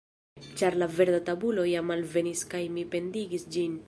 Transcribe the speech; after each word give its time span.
Ĉar 0.61 0.77
la 0.83 0.87
verda 0.93 1.19
tabulo 1.27 1.65
jam 1.73 1.93
alvenis 1.97 2.41
kaj 2.55 2.63
mi 2.79 2.87
pendigis 2.97 3.47
ĝin. 3.57 3.77